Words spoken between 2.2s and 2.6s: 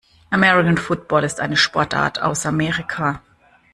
aus